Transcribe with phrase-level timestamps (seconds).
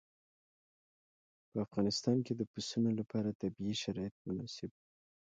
[1.49, 4.85] په افغانستان کې د پسونو لپاره طبیعي شرایط مناسب دي.